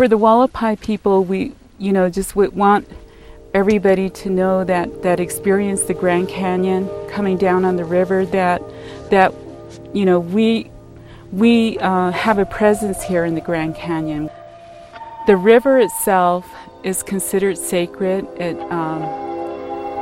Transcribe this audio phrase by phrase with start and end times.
[0.00, 2.88] for the Hualapai people, we, you know, just would want
[3.52, 8.62] everybody to know that that experienced the Grand Canyon coming down on the river that
[9.10, 9.34] that
[9.92, 10.70] you know we
[11.32, 14.30] we uh, have a presence here in the Grand Canyon.
[15.26, 16.50] The river itself
[16.82, 18.26] is considered sacred.
[18.38, 19.02] It um,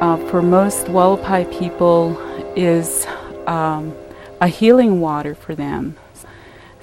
[0.00, 2.16] uh, for most Hualapai people
[2.54, 3.08] is
[3.48, 3.92] um,
[4.40, 5.96] a healing water for them.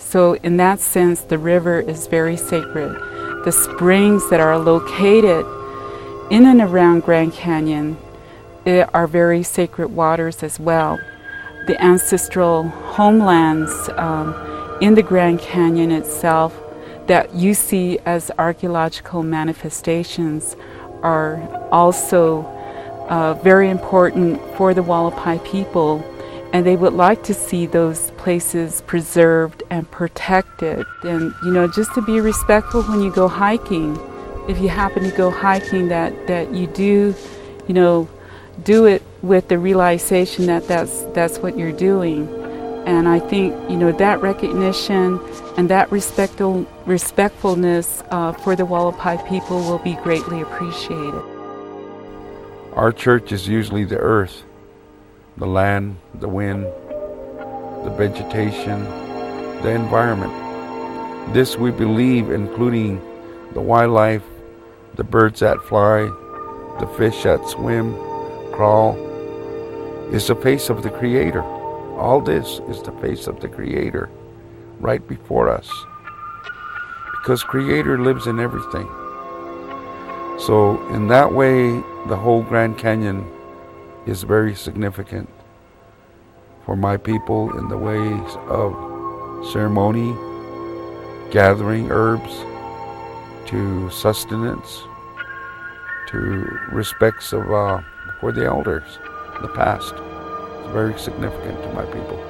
[0.10, 2.94] So in that sense, the river is very sacred.
[3.44, 5.45] The springs that are located
[6.31, 7.98] in and around Grand Canyon
[8.66, 10.98] eh, are very sacred waters as well.
[11.67, 14.34] The ancestral homelands um,
[14.80, 16.58] in the Grand Canyon itself
[17.08, 20.55] that you see as archaeological manifestations
[21.03, 21.36] are
[21.70, 22.45] also
[23.09, 26.00] uh, very important for the Hualapai people,
[26.53, 30.86] and they would like to see those places preserved and protected.
[31.04, 33.95] And, you know, just to be respectful when you go hiking
[34.48, 37.16] if you happen to go hiking that, that you do,
[37.67, 38.09] you know,
[38.64, 42.28] do it with the realization that that's, that's what you're doing.
[42.86, 45.20] And I think, you know, that recognition
[45.58, 51.23] and that respectful, respectfulness uh, for the Hualapai people will be greatly appreciated.
[52.73, 54.44] Our church is usually the earth,
[55.36, 56.67] the land, the wind,
[57.88, 58.83] the vegetation,
[59.63, 60.33] the environment.
[61.33, 63.02] This we believe, including
[63.53, 64.23] the wildlife,
[64.95, 66.02] the birds that fly,
[66.81, 67.93] the fish that swim,
[68.52, 68.97] crawl,
[70.11, 71.41] is the face of the Creator.
[71.97, 74.09] All this is the face of the Creator
[74.81, 75.71] right before us.
[77.21, 78.88] Because Creator lives in everything.
[80.39, 81.71] So, in that way,
[82.09, 83.25] the whole Grand Canyon
[84.05, 85.30] is very significant
[86.68, 88.76] for my people in the ways of
[89.54, 90.14] ceremony,
[91.32, 92.34] gathering herbs,
[93.50, 94.84] to sustenance,
[96.10, 97.80] to respects of uh,
[98.20, 99.00] for the elders,
[99.42, 99.94] the past.
[99.94, 102.22] It's very significant to my people.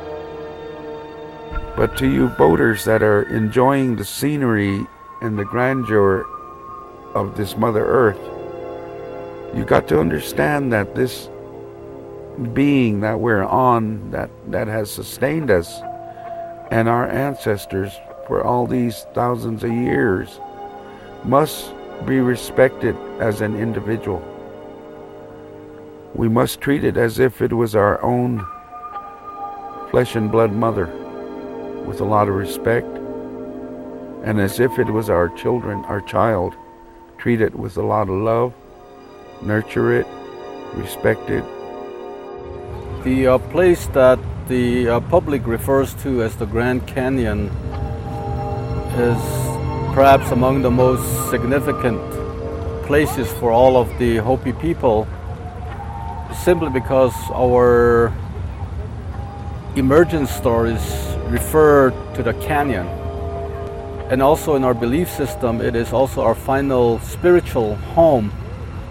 [1.76, 4.86] But to you boaters that are enjoying the scenery
[5.22, 6.28] and the grandeur
[7.16, 8.20] of this Mother Earth,
[9.58, 11.30] you got to understand that this
[12.54, 15.82] being that we're on, that, that has sustained us
[16.72, 17.92] and our ancestors
[18.28, 20.40] for all these thousands of years,
[21.24, 21.74] must
[22.06, 24.24] be respected as an individual.
[26.14, 28.46] We must treat it as if it was our own
[29.92, 30.88] flesh and blood mother
[31.86, 32.88] with a lot of respect
[34.24, 36.54] and as if it was our children, our child,
[37.18, 38.54] treat it with a lot of love,
[39.42, 40.08] nurture it,
[40.74, 41.46] respect it.
[43.04, 47.48] The uh, place that the uh, public refers to as the Grand Canyon
[48.98, 49.22] is
[49.94, 52.02] perhaps among the most significant
[52.86, 55.08] places for all of the Hopi people
[56.44, 58.14] simply because our
[59.76, 60.82] emergence stories
[61.28, 62.88] refer to the canyon.
[64.10, 68.30] And also in our belief system, it is also our final spiritual home,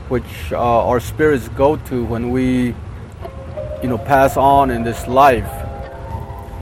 [0.09, 2.75] which uh, our spirits go to when we,
[3.83, 5.51] you know, pass on in this life.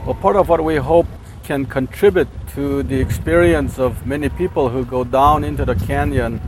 [0.05, 1.07] Well, part of what we hope
[1.43, 6.41] can contribute to the experience of many people who go down into the canyon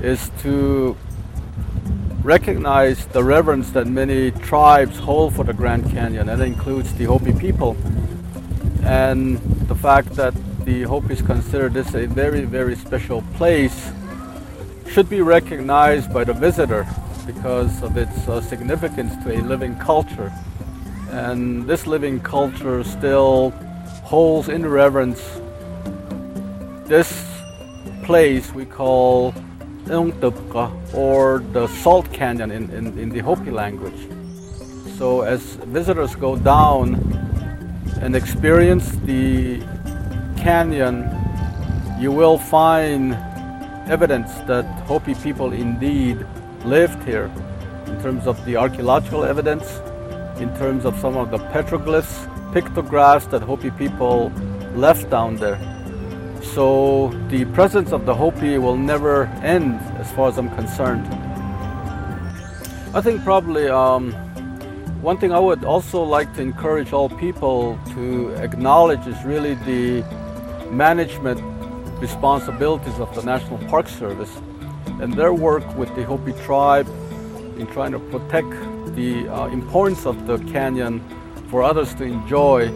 [0.00, 0.96] is to
[2.22, 7.04] recognize the reverence that many tribes hold for the Grand Canyon, and that includes the
[7.04, 7.76] Hopi people.
[8.84, 9.38] And
[9.68, 13.90] the fact that the Hopis consider this a very, very special place
[14.88, 16.86] should be recognized by the visitor
[17.26, 20.32] because of its uh, significance to a living culture.
[21.10, 23.50] And this living culture still
[24.04, 25.20] holds in reverence
[26.86, 27.26] this
[28.04, 29.34] place we call
[30.94, 34.08] or the Salt Canyon in, in, in the Hopi language.
[34.98, 36.94] So as visitors go down
[38.00, 39.60] and experience the
[40.36, 41.10] canyon,
[41.98, 43.14] you will find
[43.88, 46.24] evidence that Hopi people indeed
[46.64, 47.30] lived here
[47.86, 49.80] in terms of the archaeological evidence,
[50.40, 54.30] in terms of some of the petroglyphs pictographs that Hopi people
[54.74, 55.58] left down there.
[56.42, 61.06] So the presence of the Hopi will never end as far as I'm concerned.
[62.94, 64.12] I think probably um,
[65.00, 70.02] one thing I would also like to encourage all people to acknowledge is really the
[70.70, 71.40] management
[72.00, 74.30] responsibilities of the National Park Service
[75.02, 76.86] and their work with the Hopi tribe
[77.58, 78.50] in trying to protect
[78.94, 81.02] the uh, importance of the canyon
[81.50, 82.68] for others to enjoy.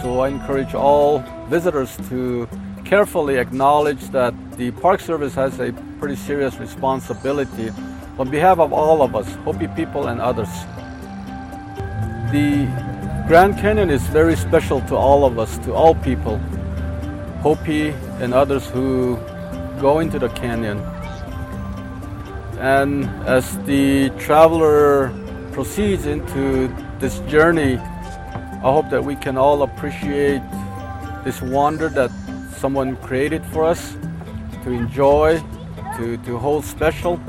[0.00, 1.18] So I encourage all
[1.48, 2.48] visitors to
[2.86, 7.70] carefully acknowledge that the Park Service has a pretty serious responsibility
[8.18, 10.48] on behalf of all of us, Hopi people and others.
[12.32, 12.66] The
[13.28, 16.38] Grand Canyon is very special to all of us, to all people,
[17.42, 17.90] Hopi
[18.22, 19.16] and others who
[19.80, 20.78] go into the canyon.
[22.58, 25.12] And as the traveler
[25.52, 30.42] proceeds into this journey, I hope that we can all appreciate
[31.24, 32.10] this wonder that
[32.56, 33.96] someone created for us
[34.64, 35.40] to enjoy,
[35.96, 37.20] to, to hold special,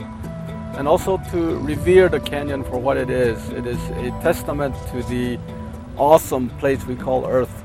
[0.77, 3.37] and also to revere the canyon for what it is.
[3.49, 5.37] It is a testament to the
[5.97, 7.58] awesome place we call Earth.